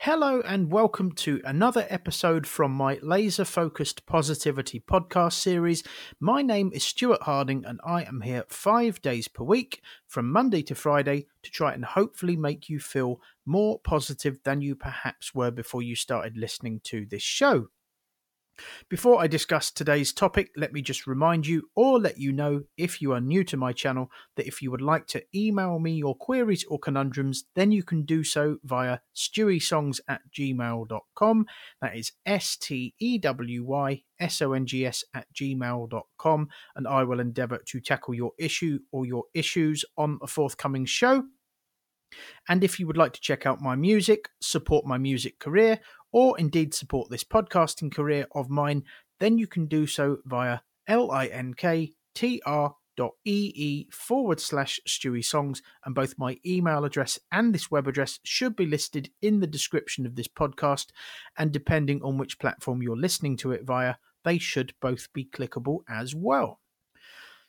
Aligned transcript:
Hello, 0.00 0.40
and 0.42 0.70
welcome 0.70 1.10
to 1.12 1.40
another 1.44 1.86
episode 1.88 2.46
from 2.46 2.70
my 2.70 2.98
laser 3.02 3.46
focused 3.46 4.04
positivity 4.06 4.78
podcast 4.78 5.32
series. 5.32 5.82
My 6.20 6.42
name 6.42 6.70
is 6.72 6.84
Stuart 6.84 7.22
Harding, 7.22 7.64
and 7.64 7.80
I 7.84 8.04
am 8.04 8.20
here 8.20 8.44
five 8.46 9.00
days 9.00 9.26
per 9.26 9.42
week 9.42 9.80
from 10.06 10.30
Monday 10.30 10.62
to 10.64 10.74
Friday 10.74 11.26
to 11.42 11.50
try 11.50 11.72
and 11.72 11.84
hopefully 11.84 12.36
make 12.36 12.68
you 12.68 12.78
feel 12.78 13.20
more 13.46 13.80
positive 13.80 14.38
than 14.44 14.60
you 14.60 14.76
perhaps 14.76 15.34
were 15.34 15.50
before 15.50 15.82
you 15.82 15.96
started 15.96 16.36
listening 16.36 16.80
to 16.84 17.06
this 17.06 17.22
show. 17.22 17.68
Before 18.88 19.20
I 19.20 19.26
discuss 19.26 19.70
today's 19.70 20.12
topic, 20.12 20.50
let 20.56 20.72
me 20.72 20.80
just 20.82 21.06
remind 21.06 21.46
you 21.46 21.68
or 21.74 21.98
let 21.98 22.18
you 22.18 22.32
know 22.32 22.62
if 22.76 23.02
you 23.02 23.12
are 23.12 23.20
new 23.20 23.44
to 23.44 23.56
my 23.56 23.72
channel 23.72 24.10
that 24.36 24.46
if 24.46 24.62
you 24.62 24.70
would 24.70 24.80
like 24.80 25.06
to 25.08 25.22
email 25.34 25.78
me 25.78 25.92
your 25.92 26.14
queries 26.14 26.64
or 26.68 26.78
conundrums, 26.78 27.44
then 27.54 27.72
you 27.72 27.82
can 27.82 28.04
do 28.04 28.24
so 28.24 28.58
via 28.64 28.98
stewySongs 29.14 30.00
at 30.08 30.22
gmail.com. 30.32 31.46
That 31.80 31.96
is 31.96 32.12
S 32.24 32.56
T 32.56 32.94
E 32.98 33.18
W 33.18 33.64
Y 33.64 34.02
S 34.20 34.40
O 34.40 34.52
N 34.52 34.66
G 34.66 34.86
S 34.86 35.04
at 35.14 35.26
gmail.com, 35.34 36.48
and 36.76 36.88
I 36.88 37.04
will 37.04 37.20
endeavour 37.20 37.60
to 37.66 37.80
tackle 37.80 38.14
your 38.14 38.32
issue 38.38 38.78
or 38.92 39.06
your 39.06 39.24
issues 39.34 39.84
on 39.96 40.18
a 40.22 40.26
forthcoming 40.26 40.86
show. 40.86 41.24
And 42.48 42.62
if 42.62 42.78
you 42.78 42.86
would 42.86 42.96
like 42.96 43.12
to 43.14 43.20
check 43.20 43.46
out 43.46 43.60
my 43.60 43.74
music, 43.74 44.28
support 44.40 44.86
my 44.86 44.96
music 44.96 45.38
career, 45.38 45.80
or 46.16 46.38
indeed 46.38 46.72
support 46.72 47.10
this 47.10 47.24
podcasting 47.24 47.94
career 47.94 48.26
of 48.34 48.48
mine, 48.48 48.82
then 49.20 49.36
you 49.36 49.46
can 49.46 49.66
do 49.66 49.86
so 49.86 50.16
via 50.24 50.60
linktr.ee 50.88 51.90
forward 53.92 54.40
slash 54.40 54.80
Stewy 54.88 55.22
Songs, 55.22 55.60
and 55.84 55.94
both 55.94 56.14
my 56.16 56.38
email 56.46 56.86
address 56.86 57.18
and 57.30 57.54
this 57.54 57.70
web 57.70 57.86
address 57.86 58.18
should 58.24 58.56
be 58.56 58.64
listed 58.64 59.10
in 59.20 59.40
the 59.40 59.46
description 59.46 60.06
of 60.06 60.16
this 60.16 60.26
podcast. 60.26 60.86
And 61.36 61.52
depending 61.52 62.00
on 62.02 62.16
which 62.16 62.38
platform 62.38 62.82
you're 62.82 62.96
listening 62.96 63.36
to 63.38 63.52
it 63.52 63.66
via, 63.66 63.96
they 64.24 64.38
should 64.38 64.72
both 64.80 65.12
be 65.12 65.26
clickable 65.26 65.80
as 65.86 66.14
well. 66.14 66.60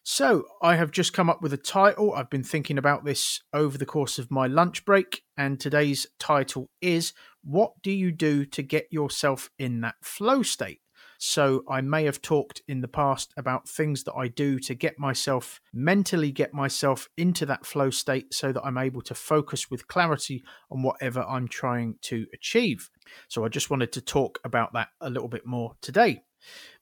So, 0.10 0.46
I 0.62 0.78
have 0.78 0.92
just 0.92 1.12
come 1.12 1.30
up 1.30 1.42
with 1.42 1.52
a 1.52 1.58
title. 1.58 2.14
I've 2.14 2.30
been 2.30 2.42
thinking 2.42 2.78
about 2.78 3.04
this 3.04 3.42
over 3.52 3.78
the 3.78 3.86
course 3.86 4.18
of 4.18 4.32
my 4.32 4.48
lunch 4.48 4.86
break, 4.86 5.24
and 5.36 5.60
today's 5.60 6.08
title 6.18 6.70
is 6.80 7.12
What 7.44 7.74
Do 7.84 7.92
You 7.92 8.14
Do 8.14 8.46
to 8.46 8.64
Get 8.64 8.88
Yourself 8.90 9.50
in 9.60 9.82
That 9.82 9.96
Flow 10.02 10.44
State? 10.44 10.80
So, 11.18 11.66
I 11.70 11.82
may 11.82 12.06
have 12.06 12.22
talked 12.22 12.62
in 12.70 12.80
the 12.80 12.88
past 12.88 13.34
about 13.36 13.68
things 13.68 14.06
that 14.06 14.14
I 14.14 14.30
do 14.30 14.60
to 14.60 14.74
get 14.74 14.98
myself 14.98 15.60
mentally 15.74 16.32
get 16.32 16.54
myself 16.54 17.10
into 17.18 17.46
that 17.48 17.66
flow 17.66 17.90
state 17.90 18.34
so 18.34 18.54
that 18.54 18.64
I'm 18.64 18.78
able 18.78 19.02
to 19.02 19.14
focus 19.14 19.70
with 19.70 19.90
clarity 19.90 20.42
on 20.72 20.84
whatever 20.84 21.22
I'm 21.24 21.50
trying 21.50 21.96
to 22.04 22.28
achieve. 22.34 22.90
So, 23.28 23.44
I 23.44 23.50
just 23.50 23.70
wanted 23.70 23.92
to 23.92 24.00
talk 24.00 24.40
about 24.46 24.72
that 24.72 24.88
a 25.02 25.10
little 25.10 25.28
bit 25.28 25.46
more 25.46 25.76
today. 25.82 26.22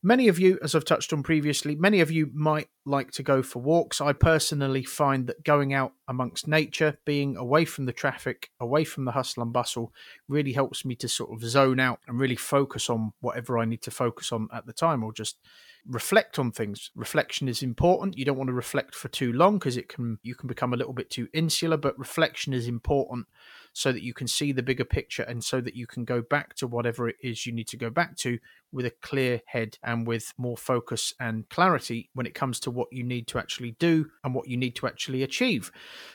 Many 0.04 0.28
of 0.28 0.38
you, 0.38 0.60
as 0.62 0.76
I've 0.76 0.86
touched 0.86 1.14
on 1.14 1.24
previously, 1.24 1.76
many 1.76 2.00
of 2.00 2.12
you 2.12 2.30
might 2.34 2.68
like 2.86 3.12
to 3.14 3.24
go 3.24 3.42
for 3.42 3.62
walks. 3.62 4.00
I 4.00 4.14
personally 4.14 4.84
find 4.84 5.26
that 5.28 5.44
going 5.44 5.74
out 5.74 5.94
amongst 6.08 6.48
nature, 6.48 7.00
being 7.06 7.38
away 7.38 7.66
from 7.66 7.86
the 7.86 7.94
traffic, 7.94 8.52
away 8.60 8.84
from 8.84 9.06
the 9.06 9.12
hustle 9.12 9.42
and 9.42 9.52
bustle, 9.52 9.92
really 10.28 10.54
helps 10.54 10.86
me 10.86 10.96
to 10.98 11.08
sort 11.08 11.32
of 11.32 11.48
zone 11.50 11.80
out 11.80 12.00
and 12.08 12.20
really 12.20 12.36
focus 12.36 12.90
on 12.90 13.14
whatever 13.22 13.58
I 13.58 13.66
need 13.66 13.82
to 13.84 13.92
focus 13.92 14.32
on 14.32 14.48
at 14.54 14.68
the 14.68 14.74
time 14.74 15.04
or 15.04 15.12
just 15.12 15.40
reflect 15.88 16.38
on 16.38 16.52
things. 16.52 16.92
Reflection 16.96 17.48
is 17.48 17.64
important. 17.64 18.18
You 18.18 18.26
don't 18.26 18.38
want 18.38 18.50
to 18.50 18.54
reflect 18.54 18.94
for 18.94 19.08
too 19.08 19.34
long 19.34 19.58
because 19.58 19.78
it 19.78 19.90
can 19.90 20.20
you 20.24 20.36
can 20.36 20.48
become 20.48 20.74
a 20.74 20.78
little 20.78 20.94
bit 20.94 21.10
too 21.10 21.28
insular, 21.34 21.78
but 21.78 21.98
reflection 21.98 22.54
is 22.54 22.68
important 22.68 23.28
so 23.76 23.92
that 23.92 24.04
you 24.04 24.14
can 24.14 24.26
see 24.26 24.54
the 24.54 24.64
bigger 24.64 24.86
picture 24.86 25.24
and 25.24 25.44
so 25.44 25.60
that 25.60 25.76
you 25.76 25.86
can 25.86 26.06
go 26.06 26.22
back 26.22 26.56
to 26.56 26.66
whatever 26.66 27.10
it 27.10 27.18
is 27.22 27.46
you 27.46 27.52
need 27.52 27.68
to 27.68 27.76
go 27.76 27.90
back 27.90 28.16
to 28.16 28.40
with 28.72 28.86
a 28.86 28.92
clear 29.02 29.42
head 29.48 29.78
and 29.84 30.08
with 30.08 30.34
more 30.38 30.56
focus 30.56 31.14
and 31.20 31.48
clarity 31.50 32.10
when 32.14 32.26
it 32.26 32.34
comes 32.34 32.58
to 32.58 32.72
what 32.72 32.88
you 32.90 33.04
need 33.04 33.28
to 33.28 33.38
actually 33.38 33.72
do 33.78 34.06
and 34.24 34.34
what 34.34 34.48
you 34.48 34.56
need 34.56 34.78
to 34.78 34.88
actually 34.88 35.24
achieve. 35.24 35.72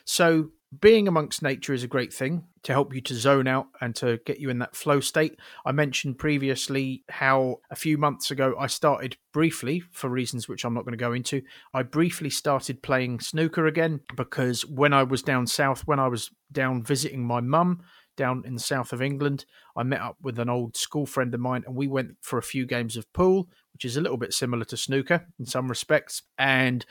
So, 0.07 0.49
being 0.79 1.09
amongst 1.09 1.43
nature 1.43 1.73
is 1.73 1.83
a 1.83 1.89
great 1.89 2.13
thing 2.13 2.45
to 2.63 2.73
help 2.73 2.95
you 2.95 3.01
to 3.01 3.15
zone 3.15 3.49
out 3.49 3.67
and 3.81 3.97
to 3.97 4.21
get 4.25 4.39
you 4.39 4.51
in 4.51 4.61
that 4.61 4.77
flow 4.77 5.01
state. 5.01 5.37
I 5.67 5.73
mentioned 5.73 6.19
previously 6.19 7.03
how 7.09 7.57
a 7.71 7.77
few 7.77 7.99
months 7.99 8.31
ago 8.31 8.55
I 8.59 8.69
started 8.69 9.17
briefly, 9.33 9.83
for 9.91 10.09
reasons 10.09 10.49
which 10.49 10.65
I'm 10.65 10.75
not 10.75 10.85
going 10.85 10.97
to 10.97 10.97
go 10.97 11.13
into, 11.13 11.43
I 11.75 11.83
briefly 11.83 12.31
started 12.31 12.83
playing 12.83 13.21
snooker 13.21 13.67
again 13.67 14.01
because 14.15 14.65
when 14.65 14.93
I 14.93 15.03
was 15.03 15.23
down 15.23 15.47
south, 15.47 15.87
when 15.87 15.99
I 15.99 16.07
was 16.07 16.31
down 16.53 16.85
visiting 16.85 17.27
my 17.27 17.41
mum, 17.41 17.83
down 18.17 18.43
in 18.45 18.53
the 18.53 18.61
south 18.61 18.93
of 18.93 19.01
England. 19.01 19.47
I 19.75 19.83
met 19.83 20.03
up 20.03 20.17
with 20.21 20.39
an 20.39 20.51
old 20.51 20.77
school 20.77 21.07
friend 21.07 21.33
of 21.33 21.41
mine 21.41 21.65
and 21.67 21.75
we 21.75 21.89
went 21.89 22.17
for 22.21 22.39
a 22.39 22.43
few 22.43 22.67
games 22.67 22.99
of 22.99 23.11
pool, 23.15 23.49
which 23.73 23.87
is 23.87 23.97
a 23.97 24.01
little 24.03 24.19
bit 24.19 24.35
similar 24.35 24.65
to 24.67 24.77
snooker 24.77 25.27
in 25.39 25.47
some 25.47 25.69
respects. 25.69 26.23
And 26.37 26.85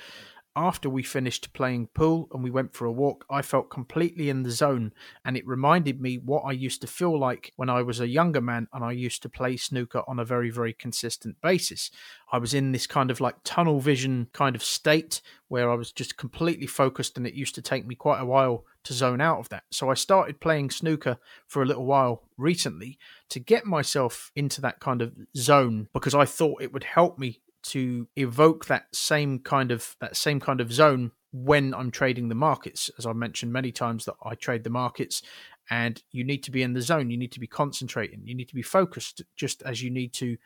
after 0.55 0.89
we 0.89 1.03
finished 1.03 1.53
playing 1.53 1.87
pool 1.87 2.27
and 2.33 2.43
we 2.43 2.49
went 2.49 2.73
for 2.73 2.85
a 2.85 2.91
walk, 2.91 3.25
I 3.29 3.41
felt 3.41 3.69
completely 3.69 4.29
in 4.29 4.43
the 4.43 4.51
zone. 4.51 4.93
And 5.23 5.37
it 5.37 5.47
reminded 5.47 6.01
me 6.01 6.17
what 6.17 6.41
I 6.41 6.51
used 6.51 6.81
to 6.81 6.87
feel 6.87 7.17
like 7.17 7.53
when 7.55 7.69
I 7.69 7.81
was 7.81 7.99
a 7.99 8.07
younger 8.07 8.41
man 8.41 8.67
and 8.73 8.83
I 8.83 8.91
used 8.91 9.21
to 9.21 9.29
play 9.29 9.57
snooker 9.57 10.03
on 10.07 10.19
a 10.19 10.25
very, 10.25 10.49
very 10.49 10.73
consistent 10.73 11.39
basis. 11.41 11.91
I 12.31 12.39
was 12.39 12.53
in 12.53 12.71
this 12.71 12.87
kind 12.87 13.11
of 13.11 13.21
like 13.21 13.35
tunnel 13.43 13.79
vision 13.79 14.27
kind 14.33 14.55
of 14.55 14.63
state 14.63 15.21
where 15.47 15.71
I 15.71 15.75
was 15.75 15.91
just 15.91 16.17
completely 16.17 16.67
focused 16.67 17.17
and 17.17 17.25
it 17.25 17.33
used 17.33 17.55
to 17.55 17.61
take 17.61 17.85
me 17.85 17.95
quite 17.95 18.19
a 18.19 18.25
while 18.25 18.65
to 18.83 18.93
zone 18.93 19.21
out 19.21 19.39
of 19.39 19.49
that. 19.49 19.63
So 19.71 19.89
I 19.89 19.93
started 19.93 20.39
playing 20.39 20.71
snooker 20.71 21.17
for 21.47 21.61
a 21.61 21.65
little 21.65 21.85
while 21.85 22.23
recently 22.37 22.97
to 23.29 23.39
get 23.39 23.65
myself 23.65 24.31
into 24.35 24.61
that 24.61 24.79
kind 24.79 25.01
of 25.01 25.13
zone 25.35 25.89
because 25.93 26.15
I 26.15 26.25
thought 26.25 26.61
it 26.61 26.73
would 26.73 26.83
help 26.83 27.17
me 27.19 27.39
to 27.63 28.07
evoke 28.15 28.65
that 28.65 28.85
same 28.93 29.39
kind 29.39 29.71
of 29.71 29.95
that 30.01 30.15
same 30.15 30.39
kind 30.39 30.61
of 30.61 30.71
zone 30.71 31.11
when 31.31 31.73
I'm 31.73 31.91
trading 31.91 32.29
the 32.29 32.35
markets. 32.35 32.89
As 32.97 33.05
I've 33.05 33.15
mentioned 33.15 33.53
many 33.53 33.71
times 33.71 34.05
that 34.05 34.15
I 34.23 34.35
trade 34.35 34.63
the 34.63 34.69
markets 34.69 35.21
and 35.69 36.01
you 36.11 36.23
need 36.23 36.43
to 36.43 36.51
be 36.51 36.63
in 36.63 36.73
the 36.73 36.81
zone, 36.81 37.09
you 37.11 37.17
need 37.17 37.31
to 37.33 37.39
be 37.39 37.47
concentrating, 37.47 38.21
you 38.25 38.35
need 38.35 38.49
to 38.49 38.55
be 38.55 38.63
focused 38.63 39.21
just 39.35 39.61
as 39.63 39.83
you 39.83 39.91
need 39.91 40.13
to 40.13 40.37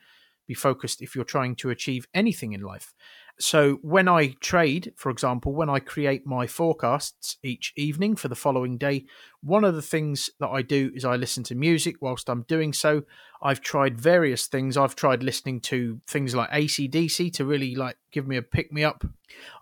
be 0.46 0.53
focused 0.53 1.01
if 1.01 1.16
you're 1.16 1.24
trying 1.24 1.56
to 1.56 1.69
achieve 1.69 2.07
anything 2.13 2.53
in 2.53 2.62
life. 2.62 2.94
So 3.39 3.79
when 3.81 4.07
I 4.07 4.35
trade, 4.39 4.94
for 4.95 5.09
example, 5.09 5.53
when 5.53 5.69
I 5.69 5.79
create 5.79 6.25
my 6.25 6.45
forecasts 6.45 7.38
each 7.44 7.73
evening 7.75 8.16
for 8.16 8.27
the 8.27 8.35
following 8.35 8.77
day, 8.77 9.05
one 9.41 9.63
of 9.63 9.73
the 9.73 9.81
things 9.81 10.29
that 10.39 10.49
I 10.49 10.61
do 10.61 10.91
is 10.94 11.03
I 11.03 11.16
listen 11.16 11.44
to 11.45 11.55
music 11.55 11.95
whilst 11.99 12.29
I'm 12.29 12.44
doing 12.44 12.73
so. 12.73 13.03
I've 13.41 13.61
tried 13.61 13.99
various 13.99 14.45
things. 14.45 14.77
I've 14.77 14.95
tried 14.95 15.23
listening 15.23 15.61
to 15.61 15.99
things 16.07 16.35
like 16.35 16.51
ACDC 16.51 17.33
to 17.33 17.45
really 17.45 17.75
like 17.75 17.97
give 18.11 18.27
me 18.27 18.38
a 18.38 18.44
pick 18.44 18.71
me 18.71 18.83
up. 18.83 19.03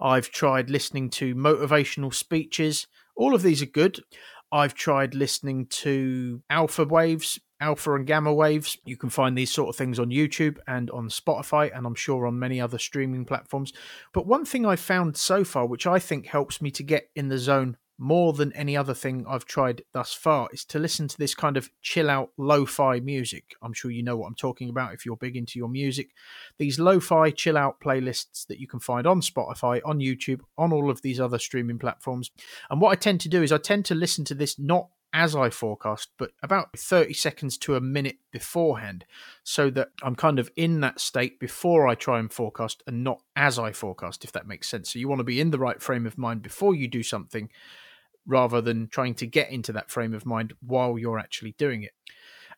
I've 0.01 0.29
tried 0.29 0.69
listening 0.69 1.09
to 1.11 1.33
motivational 1.33 2.13
speeches. 2.13 2.87
All 3.15 3.33
of 3.33 3.41
these 3.41 3.61
are 3.61 3.67
good. 3.67 4.01
I've 4.51 4.73
tried 4.73 5.15
listening 5.15 5.67
to 5.67 6.41
alpha 6.49 6.83
waves 6.83 7.39
alpha 7.61 7.93
and 7.93 8.05
gamma 8.05 8.33
waves. 8.33 8.77
You 8.83 8.97
can 8.97 9.09
find 9.09 9.37
these 9.37 9.51
sort 9.51 9.69
of 9.69 9.75
things 9.75 9.99
on 9.99 10.09
YouTube 10.09 10.57
and 10.67 10.89
on 10.91 11.07
Spotify, 11.07 11.75
and 11.75 11.85
I'm 11.85 11.95
sure 11.95 12.27
on 12.27 12.37
many 12.39 12.59
other 12.59 12.79
streaming 12.79 13.23
platforms. 13.23 13.71
But 14.11 14.27
one 14.27 14.43
thing 14.43 14.65
I've 14.65 14.79
found 14.79 15.15
so 15.15 15.43
far, 15.43 15.65
which 15.65 15.87
I 15.87 15.99
think 15.99 16.25
helps 16.25 16.61
me 16.61 16.71
to 16.71 16.83
get 16.83 17.09
in 17.15 17.29
the 17.29 17.37
zone 17.37 17.77
more 17.97 18.33
than 18.33 18.51
any 18.53 18.75
other 18.75 18.95
thing 18.95 19.23
I've 19.29 19.45
tried 19.45 19.83
thus 19.93 20.11
far, 20.11 20.49
is 20.51 20.65
to 20.65 20.79
listen 20.79 21.07
to 21.07 21.17
this 21.19 21.35
kind 21.35 21.55
of 21.55 21.69
chill 21.83 22.09
out 22.09 22.31
lo 22.35 22.65
fi 22.65 22.99
music. 22.99 23.53
I'm 23.61 23.73
sure 23.73 23.91
you 23.91 24.01
know 24.01 24.17
what 24.17 24.25
I'm 24.25 24.35
talking 24.35 24.69
about 24.69 24.95
if 24.95 25.05
you're 25.05 25.15
big 25.15 25.37
into 25.37 25.59
your 25.59 25.69
music. 25.69 26.09
These 26.57 26.79
lo 26.79 26.99
fi 26.99 27.29
chill 27.29 27.57
out 27.57 27.79
playlists 27.79 28.47
that 28.47 28.59
you 28.59 28.67
can 28.67 28.79
find 28.79 29.05
on 29.05 29.21
Spotify, 29.21 29.81
on 29.85 29.99
YouTube, 29.99 30.39
on 30.57 30.73
all 30.73 30.89
of 30.89 31.03
these 31.03 31.19
other 31.19 31.37
streaming 31.37 31.77
platforms. 31.77 32.31
And 32.71 32.81
what 32.81 32.91
I 32.91 32.95
tend 32.95 33.21
to 33.21 33.29
do 33.29 33.43
is 33.43 33.51
I 33.51 33.59
tend 33.59 33.85
to 33.85 33.95
listen 33.95 34.25
to 34.25 34.33
this 34.33 34.57
not 34.57 34.87
as 35.13 35.35
I 35.35 35.49
forecast, 35.49 36.09
but 36.17 36.31
about 36.41 36.77
30 36.77 37.13
seconds 37.13 37.57
to 37.59 37.75
a 37.75 37.81
minute 37.81 38.17
beforehand, 38.31 39.05
so 39.43 39.69
that 39.71 39.89
I'm 40.01 40.15
kind 40.15 40.39
of 40.39 40.49
in 40.55 40.79
that 40.81 40.99
state 40.99 41.39
before 41.39 41.87
I 41.87 41.95
try 41.95 42.19
and 42.19 42.31
forecast 42.31 42.83
and 42.87 43.03
not 43.03 43.21
as 43.35 43.59
I 43.59 43.71
forecast, 43.71 44.23
if 44.23 44.31
that 44.31 44.47
makes 44.47 44.69
sense. 44.69 44.91
So 44.91 44.99
you 44.99 45.09
want 45.09 45.19
to 45.19 45.25
be 45.25 45.41
in 45.41 45.51
the 45.51 45.59
right 45.59 45.81
frame 45.81 46.05
of 46.05 46.17
mind 46.17 46.41
before 46.41 46.75
you 46.75 46.87
do 46.87 47.03
something 47.03 47.49
rather 48.25 48.61
than 48.61 48.87
trying 48.87 49.15
to 49.15 49.25
get 49.25 49.49
into 49.49 49.73
that 49.73 49.89
frame 49.89 50.13
of 50.13 50.25
mind 50.25 50.53
while 50.61 50.97
you're 50.97 51.19
actually 51.19 51.53
doing 51.57 51.83
it. 51.83 51.91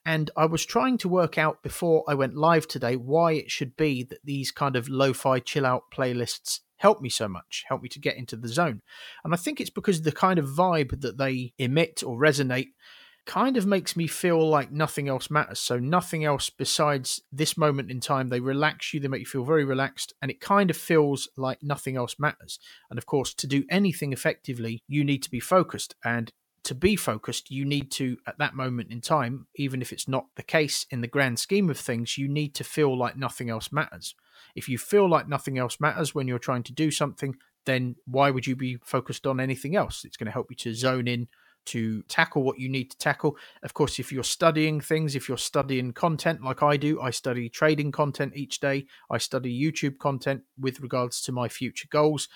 And 0.05 0.29
I 0.35 0.45
was 0.45 0.65
trying 0.65 0.97
to 0.99 1.09
work 1.09 1.37
out 1.37 1.63
before 1.63 2.03
I 2.07 2.13
went 2.13 2.35
live 2.35 2.67
today 2.67 2.97
why 2.97 3.33
it 3.33 3.49
should 3.49 3.77
be 3.77 4.03
that 4.03 4.25
these 4.25 4.51
kind 4.51 4.75
of 4.75 4.89
lo 4.89 5.13
fi 5.13 5.39
chill 5.39 5.65
out 5.65 5.85
playlists 5.95 6.59
help 6.83 7.01
me 7.01 7.07
so 7.07 7.29
much, 7.29 7.63
help 7.69 7.81
me 7.81 7.87
to 7.87 7.97
get 7.97 8.17
into 8.17 8.35
the 8.35 8.49
zone. 8.49 8.81
And 9.23 9.33
I 9.33 9.37
think 9.37 9.61
it's 9.61 9.69
because 9.69 10.01
the 10.01 10.11
kind 10.11 10.37
of 10.37 10.45
vibe 10.45 10.99
that 10.99 11.17
they 11.17 11.53
emit 11.57 12.03
or 12.05 12.19
resonate 12.19 12.71
kind 13.25 13.55
of 13.55 13.65
makes 13.65 13.95
me 13.95 14.05
feel 14.05 14.45
like 14.49 14.69
nothing 14.69 15.07
else 15.07 15.31
matters. 15.31 15.61
So, 15.61 15.79
nothing 15.79 16.25
else 16.25 16.49
besides 16.49 17.21
this 17.31 17.57
moment 17.57 17.89
in 17.89 18.01
time. 18.01 18.27
They 18.27 18.41
relax 18.41 18.93
you, 18.93 18.99
they 18.99 19.07
make 19.07 19.21
you 19.21 19.25
feel 19.25 19.45
very 19.45 19.63
relaxed, 19.63 20.13
and 20.21 20.29
it 20.29 20.41
kind 20.41 20.69
of 20.69 20.75
feels 20.75 21.29
like 21.37 21.59
nothing 21.63 21.95
else 21.95 22.17
matters. 22.19 22.59
And 22.89 22.97
of 22.97 23.05
course, 23.05 23.33
to 23.35 23.47
do 23.47 23.63
anything 23.69 24.11
effectively, 24.11 24.83
you 24.85 25.05
need 25.05 25.23
to 25.23 25.31
be 25.31 25.39
focused. 25.39 25.95
And 26.03 26.33
to 26.63 26.75
be 26.75 26.95
focused, 26.95 27.51
you 27.51 27.65
need 27.65 27.91
to, 27.91 28.17
at 28.25 28.37
that 28.37 28.55
moment 28.55 28.91
in 28.91 29.01
time, 29.01 29.47
even 29.55 29.81
if 29.81 29.91
it's 29.91 30.07
not 30.07 30.27
the 30.35 30.43
case 30.43 30.85
in 30.89 31.01
the 31.01 31.07
grand 31.07 31.39
scheme 31.39 31.69
of 31.69 31.77
things, 31.77 32.17
you 32.17 32.27
need 32.27 32.55
to 32.55 32.63
feel 32.63 32.97
like 32.97 33.17
nothing 33.17 33.49
else 33.49 33.71
matters. 33.71 34.15
If 34.55 34.69
you 34.69 34.77
feel 34.77 35.09
like 35.09 35.27
nothing 35.27 35.57
else 35.57 35.79
matters 35.79 36.15
when 36.15 36.27
you're 36.27 36.39
trying 36.39 36.63
to 36.63 36.73
do 36.73 36.91
something, 36.91 37.35
then 37.65 37.95
why 38.05 38.29
would 38.29 38.47
you 38.47 38.55
be 38.55 38.77
focused 38.83 39.25
on 39.25 39.39
anything 39.39 39.75
else? 39.75 40.05
It's 40.05 40.17
going 40.17 40.25
to 40.25 40.31
help 40.31 40.47
you 40.49 40.55
to 40.57 40.73
zone 40.73 41.07
in 41.07 41.27
to 41.65 42.03
tackle 42.03 42.43
what 42.43 42.59
you 42.59 42.69
need 42.69 42.91
to 42.91 42.97
tackle. 42.97 43.37
Of 43.63 43.73
course, 43.73 43.99
if 43.99 44.11
you're 44.11 44.23
studying 44.23 44.81
things, 44.81 45.15
if 45.15 45.27
you're 45.29 45.37
studying 45.37 45.93
content 45.93 46.43
like 46.43 46.61
I 46.61 46.77
do, 46.77 46.99
I 47.01 47.11
study 47.11 47.49
trading 47.49 47.91
content 47.91 48.33
each 48.35 48.59
day, 48.59 48.85
I 49.09 49.17
study 49.17 49.57
YouTube 49.57 49.97
content 49.97 50.43
with 50.59 50.81
regards 50.81 51.21
to 51.21 51.31
my 51.31 51.47
future 51.47 51.87
goals. 51.89 52.27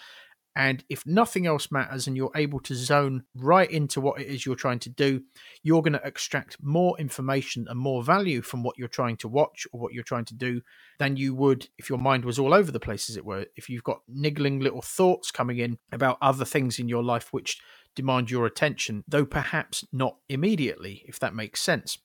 And 0.57 0.83
if 0.89 1.05
nothing 1.05 1.45
else 1.45 1.71
matters 1.71 2.07
and 2.07 2.17
you're 2.17 2.31
able 2.33 2.59
to 2.61 2.73
zone 2.73 3.25
right 3.35 3.69
into 3.69 4.01
what 4.01 4.19
it 4.19 4.25
is 4.25 4.43
you're 4.43 4.55
trying 4.55 4.79
to 4.79 4.89
do, 4.89 5.21
you're 5.61 5.83
going 5.83 5.93
to 5.93 6.03
extract 6.03 6.57
more 6.63 6.99
information 6.99 7.67
and 7.69 7.79
more 7.79 8.01
value 8.01 8.41
from 8.41 8.63
what 8.63 8.75
you're 8.75 8.87
trying 8.87 9.17
to 9.17 9.27
watch 9.27 9.67
or 9.71 9.79
what 9.79 9.93
you're 9.93 10.03
trying 10.03 10.25
to 10.25 10.33
do 10.33 10.61
than 10.97 11.15
you 11.15 11.35
would 11.35 11.69
if 11.77 11.91
your 11.91 11.99
mind 11.99 12.25
was 12.25 12.39
all 12.39 12.55
over 12.55 12.71
the 12.71 12.79
place, 12.79 13.07
as 13.07 13.15
it 13.15 13.23
were. 13.23 13.45
If 13.55 13.69
you've 13.69 13.83
got 13.83 14.01
niggling 14.07 14.59
little 14.59 14.81
thoughts 14.81 15.29
coming 15.29 15.59
in 15.59 15.77
about 15.91 16.17
other 16.23 16.43
things 16.43 16.79
in 16.79 16.89
your 16.89 17.03
life 17.03 17.31
which 17.31 17.61
demand 17.95 18.31
your 18.31 18.47
attention, 18.47 19.03
though 19.07 19.25
perhaps 19.25 19.85
not 19.93 20.17
immediately, 20.27 21.03
if 21.05 21.19
that 21.19 21.35
makes 21.35 21.61
sense. 21.61 21.99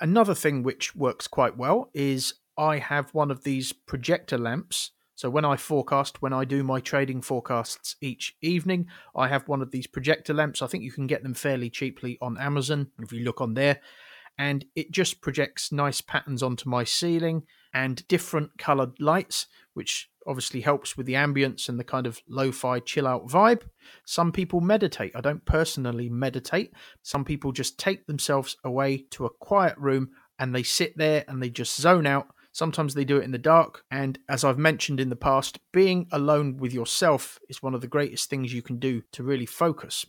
Another 0.00 0.34
thing 0.34 0.62
which 0.62 0.96
works 0.96 1.28
quite 1.28 1.58
well 1.58 1.90
is 1.92 2.36
I 2.56 2.78
have 2.78 3.12
one 3.12 3.30
of 3.30 3.44
these 3.44 3.74
projector 3.74 4.38
lamps 4.38 4.92
so 5.14 5.30
when 5.30 5.44
I 5.44 5.56
forecast, 5.56 6.22
when 6.22 6.32
I 6.32 6.44
do 6.44 6.64
my 6.64 6.80
trading 6.80 7.22
forecasts 7.22 7.96
each 8.00 8.36
evening, 8.42 8.86
I 9.14 9.28
have 9.28 9.48
one 9.48 9.62
of 9.62 9.70
these 9.70 9.86
projector 9.86 10.34
lamps. 10.34 10.60
I 10.60 10.66
think 10.66 10.82
you 10.82 10.92
can 10.92 11.06
get 11.06 11.22
them 11.22 11.34
fairly 11.34 11.70
cheaply 11.70 12.18
on 12.20 12.36
Amazon 12.38 12.88
if 13.00 13.12
you 13.12 13.24
look 13.24 13.40
on 13.40 13.54
there. 13.54 13.80
And 14.36 14.64
it 14.74 14.90
just 14.90 15.20
projects 15.20 15.70
nice 15.70 16.00
patterns 16.00 16.42
onto 16.42 16.68
my 16.68 16.82
ceiling 16.82 17.44
and 17.72 18.06
different 18.08 18.58
colored 18.58 18.98
lights, 18.98 19.46
which 19.74 20.10
obviously 20.26 20.62
helps 20.62 20.96
with 20.96 21.06
the 21.06 21.14
ambience 21.14 21.68
and 21.68 21.78
the 21.78 21.84
kind 21.84 22.08
of 22.08 22.20
lo 22.28 22.50
fi 22.50 22.80
chill 22.80 23.06
out 23.06 23.28
vibe. 23.28 23.62
Some 24.04 24.32
people 24.32 24.60
meditate. 24.60 25.12
I 25.14 25.20
don't 25.20 25.44
personally 25.44 26.08
meditate. 26.08 26.72
Some 27.02 27.24
people 27.24 27.52
just 27.52 27.78
take 27.78 28.06
themselves 28.06 28.56
away 28.64 29.04
to 29.10 29.26
a 29.26 29.30
quiet 29.30 29.76
room 29.78 30.10
and 30.40 30.52
they 30.52 30.64
sit 30.64 30.96
there 30.98 31.24
and 31.28 31.40
they 31.40 31.50
just 31.50 31.80
zone 31.80 32.06
out 32.06 32.33
Sometimes 32.54 32.94
they 32.94 33.04
do 33.04 33.16
it 33.16 33.24
in 33.24 33.32
the 33.32 33.38
dark. 33.38 33.84
And 33.90 34.16
as 34.28 34.44
I've 34.44 34.58
mentioned 34.58 35.00
in 35.00 35.08
the 35.08 35.16
past, 35.16 35.58
being 35.72 36.06
alone 36.12 36.56
with 36.56 36.72
yourself 36.72 37.40
is 37.48 37.60
one 37.60 37.74
of 37.74 37.80
the 37.80 37.88
greatest 37.88 38.30
things 38.30 38.54
you 38.54 38.62
can 38.62 38.78
do 38.78 39.02
to 39.10 39.24
really 39.24 39.44
focus. 39.44 40.06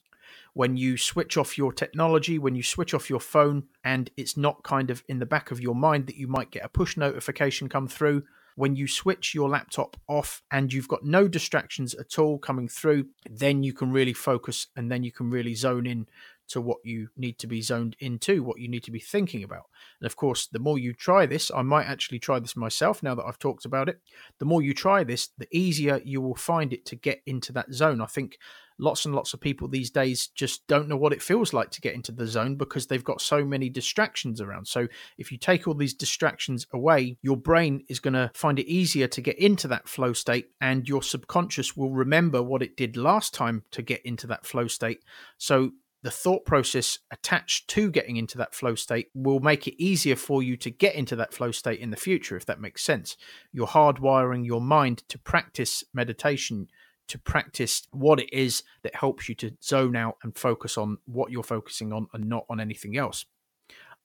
When 0.53 0.77
you 0.77 0.95
switch 0.95 1.37
off 1.37 1.57
your 1.57 1.73
technology, 1.73 2.37
when 2.37 2.53
you 2.55 2.61
switch 2.61 2.93
off 2.93 3.09
your 3.09 3.19
phone, 3.19 3.63
and 3.83 4.11
it's 4.15 4.37
not 4.37 4.63
kind 4.63 4.91
of 4.91 5.03
in 5.09 5.17
the 5.17 5.25
back 5.25 5.49
of 5.49 5.59
your 5.59 5.73
mind 5.73 6.05
that 6.05 6.17
you 6.17 6.27
might 6.27 6.51
get 6.51 6.63
a 6.63 6.69
push 6.69 6.95
notification 6.95 7.67
come 7.67 7.87
through, 7.87 8.23
when 8.55 8.75
you 8.75 8.87
switch 8.87 9.33
your 9.33 9.49
laptop 9.49 9.97
off 10.07 10.43
and 10.51 10.71
you've 10.71 10.87
got 10.87 11.03
no 11.03 11.27
distractions 11.27 11.95
at 11.95 12.19
all 12.19 12.37
coming 12.37 12.67
through, 12.67 13.07
then 13.29 13.63
you 13.63 13.73
can 13.73 13.91
really 13.91 14.13
focus 14.13 14.67
and 14.75 14.91
then 14.91 15.03
you 15.03 15.11
can 15.11 15.31
really 15.31 15.55
zone 15.55 15.87
in 15.87 16.07
to 16.49 16.61
what 16.61 16.77
you 16.83 17.09
need 17.17 17.39
to 17.39 17.47
be 17.47 17.61
zoned 17.61 17.95
into, 17.99 18.43
what 18.43 18.59
you 18.59 18.67
need 18.67 18.83
to 18.83 18.91
be 18.91 18.99
thinking 18.99 19.43
about. 19.43 19.65
And 19.99 20.05
of 20.05 20.15
course, 20.15 20.47
the 20.47 20.59
more 20.59 20.77
you 20.77 20.93
try 20.93 21.25
this, 21.25 21.51
I 21.53 21.61
might 21.61 21.87
actually 21.87 22.19
try 22.19 22.39
this 22.39 22.55
myself 22.55 23.01
now 23.01 23.15
that 23.15 23.25
I've 23.25 23.39
talked 23.39 23.65
about 23.65 23.89
it. 23.89 24.01
The 24.39 24.45
more 24.45 24.61
you 24.61 24.73
try 24.73 25.03
this, 25.03 25.29
the 25.37 25.47
easier 25.51 26.01
you 26.03 26.21
will 26.21 26.35
find 26.35 26.73
it 26.73 26.85
to 26.87 26.95
get 26.95 27.21
into 27.25 27.51
that 27.53 27.73
zone. 27.73 28.01
I 28.01 28.05
think 28.05 28.37
lots 28.77 29.05
and 29.05 29.15
lots 29.15 29.33
of 29.33 29.39
people 29.39 29.67
these 29.67 29.89
days 29.89 30.27
just 30.27 30.67
don't 30.67 30.87
know 30.87 30.97
what 30.97 31.13
it 31.13 31.21
feels 31.21 31.53
like 31.53 31.71
to 31.71 31.81
get 31.81 31.95
into 31.95 32.11
the 32.11 32.27
zone 32.27 32.55
because 32.55 32.87
they've 32.87 33.03
got 33.03 33.21
so 33.21 33.45
many 33.45 33.69
distractions 33.69 34.41
around. 34.41 34.67
So 34.67 34.87
if 35.17 35.31
you 35.31 35.37
take 35.37 35.67
all 35.67 35.73
these 35.73 35.93
distractions 35.93 36.67
away, 36.73 37.17
your 37.21 37.37
brain 37.37 37.83
is 37.87 37.99
going 37.99 38.15
to 38.15 38.31
find 38.33 38.59
it 38.59 38.67
easier 38.67 39.07
to 39.07 39.21
get 39.21 39.39
into 39.39 39.67
that 39.69 39.87
flow 39.87 40.13
state 40.13 40.49
and 40.59 40.87
your 40.87 41.03
subconscious 41.03 41.75
will 41.75 41.91
remember 41.91 42.41
what 42.43 42.61
it 42.61 42.75
did 42.75 42.97
last 42.97 43.33
time 43.33 43.63
to 43.71 43.81
get 43.81 44.05
into 44.05 44.27
that 44.27 44.45
flow 44.45 44.67
state. 44.67 45.03
So 45.37 45.71
the 46.05 46.11
thought 46.11 46.45
process 46.45 46.99
attached 47.09 47.67
to 47.67 47.89
getting 47.89 48.15
into 48.15 48.37
that 48.37 48.53
flow 48.53 48.75
state 48.75 49.09
will 49.15 49.39
make 49.39 49.67
it 49.67 49.83
easier 49.83 50.15
for 50.15 50.43
you 50.43 50.55
to 50.55 50.69
get 50.69 50.93
into 50.93 51.15
that 51.15 51.33
flow 51.33 51.49
state 51.49 51.79
in 51.79 51.89
the 51.89 51.97
future, 51.97 52.37
if 52.37 52.45
that 52.45 52.61
makes 52.61 52.83
sense. 52.83 53.17
You're 53.51 53.65
hardwiring 53.65 54.45
your 54.45 54.61
mind 54.61 54.99
to 55.09 55.17
practice 55.17 55.83
meditation, 55.95 56.67
to 57.07 57.17
practice 57.17 57.87
what 57.89 58.19
it 58.19 58.31
is 58.31 58.61
that 58.83 58.93
helps 58.93 59.27
you 59.27 59.33
to 59.33 59.57
zone 59.63 59.95
out 59.95 60.17
and 60.21 60.37
focus 60.37 60.77
on 60.77 60.99
what 61.05 61.31
you're 61.31 61.41
focusing 61.41 61.91
on 61.91 62.05
and 62.13 62.29
not 62.29 62.45
on 62.51 62.59
anything 62.59 62.95
else. 62.95 63.25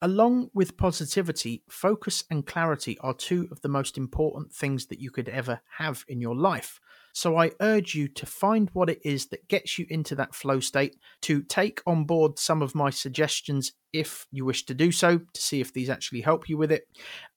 Along 0.01 0.49
with 0.55 0.79
positivity, 0.79 1.65
focus 1.69 2.25
and 2.31 2.47
clarity 2.47 2.97
are 3.01 3.13
two 3.13 3.47
of 3.51 3.61
the 3.61 3.69
most 3.69 3.99
important 3.99 4.55
things 4.55 4.87
that 4.87 5.01
you 5.01 5.11
could 5.11 5.29
ever 5.29 5.61
have 5.77 6.07
in 6.09 6.23
your 6.23 6.35
life. 6.35 6.81
So 7.21 7.37
I 7.37 7.51
urge 7.61 7.95
you 7.95 8.09
to 8.09 8.25
find 8.25 8.71
what 8.73 8.89
it 8.89 9.03
is 9.05 9.27
that 9.27 9.47
gets 9.47 9.79
you 9.79 9.85
into 9.91 10.15
that 10.15 10.35
flow 10.35 10.59
state, 10.59 10.97
to 11.21 11.43
take 11.43 11.83
on 11.87 12.05
board 12.05 12.39
some 12.39 12.63
of 12.63 12.75
my 12.75 12.89
suggestions 12.89 13.73
if 13.93 14.27
you 14.33 14.47
wish 14.47 14.65
to 14.65 14.73
do 14.73 14.91
so, 14.91 15.19
to 15.19 15.43
see 15.43 15.61
if 15.61 15.71
these 15.71 15.91
actually 15.91 16.23
help 16.23 16.49
you 16.49 16.57
with 16.57 16.73
it, 16.73 16.89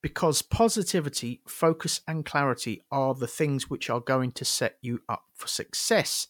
because 0.02 0.42
positivity, 0.42 1.42
focus, 1.46 2.00
and 2.08 2.24
clarity 2.24 2.86
are 2.94 3.14
the 3.14 3.28
things 3.28 3.70
which 3.70 3.90
are 3.90 4.00
going 4.00 4.32
to 4.32 4.46
set 4.46 4.78
you 4.82 5.02
up 5.10 5.24
for 5.44 5.50
success. 5.50 6.28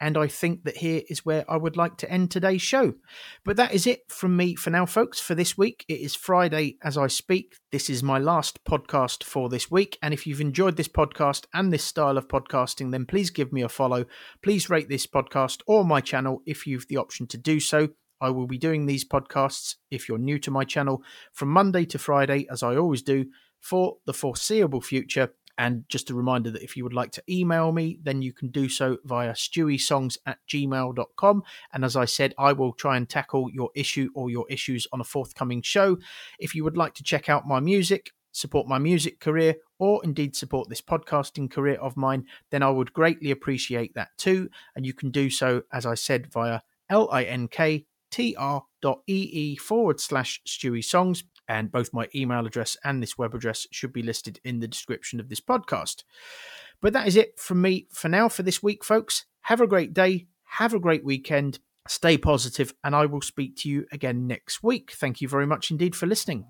And 0.00 0.18
I 0.18 0.26
think 0.26 0.64
that 0.64 0.78
here 0.78 1.02
is 1.08 1.24
where 1.24 1.48
I 1.48 1.56
would 1.56 1.76
like 1.76 1.96
to 1.98 2.10
end 2.10 2.30
today's 2.30 2.62
show. 2.62 2.94
But 3.44 3.56
that 3.56 3.72
is 3.72 3.86
it 3.86 4.10
from 4.10 4.36
me 4.36 4.56
for 4.56 4.70
now, 4.70 4.86
folks, 4.86 5.20
for 5.20 5.34
this 5.34 5.56
week. 5.56 5.84
It 5.88 6.00
is 6.00 6.16
Friday 6.16 6.76
as 6.82 6.98
I 6.98 7.06
speak. 7.06 7.56
This 7.70 7.88
is 7.88 8.02
my 8.02 8.18
last 8.18 8.64
podcast 8.64 9.22
for 9.22 9.48
this 9.48 9.70
week. 9.70 9.98
And 10.02 10.12
if 10.12 10.26
you've 10.26 10.40
enjoyed 10.40 10.76
this 10.76 10.88
podcast 10.88 11.46
and 11.54 11.72
this 11.72 11.84
style 11.84 12.18
of 12.18 12.28
podcasting, 12.28 12.90
then 12.90 13.06
please 13.06 13.30
give 13.30 13.52
me 13.52 13.62
a 13.62 13.68
follow. 13.68 14.04
Please 14.42 14.68
rate 14.68 14.88
this 14.88 15.06
podcast 15.06 15.62
or 15.66 15.84
my 15.84 16.00
channel 16.00 16.42
if 16.44 16.66
you've 16.66 16.88
the 16.88 16.96
option 16.96 17.26
to 17.28 17.38
do 17.38 17.60
so. 17.60 17.90
I 18.20 18.30
will 18.30 18.46
be 18.46 18.58
doing 18.58 18.86
these 18.86 19.06
podcasts, 19.06 19.76
if 19.90 20.08
you're 20.08 20.18
new 20.18 20.38
to 20.40 20.50
my 20.50 20.64
channel, 20.64 21.02
from 21.32 21.50
Monday 21.50 21.84
to 21.86 21.98
Friday, 21.98 22.46
as 22.50 22.62
I 22.62 22.74
always 22.74 23.02
do, 23.02 23.26
for 23.60 23.98
the 24.06 24.14
foreseeable 24.14 24.80
future. 24.80 25.34
And 25.58 25.84
just 25.88 26.10
a 26.10 26.14
reminder 26.14 26.50
that 26.50 26.62
if 26.62 26.76
you 26.76 26.84
would 26.84 26.92
like 26.92 27.12
to 27.12 27.22
email 27.28 27.72
me, 27.72 27.98
then 28.02 28.22
you 28.22 28.32
can 28.32 28.48
do 28.48 28.68
so 28.68 28.98
via 29.04 29.32
stewysongs 29.32 30.18
at 30.26 30.38
gmail.com. 30.48 31.42
And 31.72 31.84
as 31.84 31.96
I 31.96 32.04
said, 32.04 32.34
I 32.38 32.52
will 32.52 32.72
try 32.72 32.96
and 32.96 33.08
tackle 33.08 33.50
your 33.50 33.70
issue 33.74 34.10
or 34.14 34.30
your 34.30 34.46
issues 34.50 34.86
on 34.92 35.00
a 35.00 35.04
forthcoming 35.04 35.62
show. 35.62 35.98
If 36.38 36.54
you 36.54 36.64
would 36.64 36.76
like 36.76 36.94
to 36.94 37.02
check 37.02 37.28
out 37.28 37.46
my 37.46 37.60
music, 37.60 38.12
support 38.32 38.68
my 38.68 38.78
music 38.78 39.18
career, 39.18 39.56
or 39.78 40.04
indeed 40.04 40.36
support 40.36 40.68
this 40.68 40.82
podcasting 40.82 41.50
career 41.50 41.76
of 41.76 41.96
mine, 41.96 42.26
then 42.50 42.62
I 42.62 42.70
would 42.70 42.92
greatly 42.92 43.30
appreciate 43.30 43.94
that 43.94 44.08
too. 44.18 44.50
And 44.74 44.84
you 44.84 44.92
can 44.92 45.10
do 45.10 45.30
so, 45.30 45.62
as 45.72 45.86
I 45.86 45.94
said, 45.94 46.30
via 46.32 46.60
L 46.90 47.08
I 47.10 47.24
N 47.24 47.48
K 47.48 47.86
tr.ee 48.10 49.56
forward 49.56 50.00
slash 50.00 50.40
Stewy 50.46 50.84
Songs. 50.84 51.24
And 51.48 51.70
both 51.70 51.92
my 51.92 52.08
email 52.14 52.46
address 52.46 52.76
and 52.84 53.02
this 53.02 53.16
web 53.16 53.34
address 53.34 53.66
should 53.70 53.92
be 53.92 54.02
listed 54.02 54.40
in 54.44 54.60
the 54.60 54.68
description 54.68 55.20
of 55.20 55.28
this 55.28 55.40
podcast. 55.40 56.02
But 56.80 56.92
that 56.92 57.06
is 57.06 57.16
it 57.16 57.38
from 57.38 57.62
me 57.62 57.86
for 57.92 58.08
now 58.08 58.28
for 58.28 58.42
this 58.42 58.62
week, 58.62 58.84
folks. 58.84 59.26
Have 59.42 59.60
a 59.60 59.66
great 59.66 59.94
day. 59.94 60.26
Have 60.44 60.74
a 60.74 60.80
great 60.80 61.04
weekend. 61.04 61.60
Stay 61.88 62.18
positive, 62.18 62.74
and 62.82 62.96
I 62.96 63.06
will 63.06 63.20
speak 63.20 63.56
to 63.58 63.68
you 63.68 63.86
again 63.92 64.26
next 64.26 64.62
week. 64.62 64.90
Thank 64.92 65.20
you 65.20 65.28
very 65.28 65.46
much 65.46 65.70
indeed 65.70 65.94
for 65.94 66.06
listening. 66.06 66.46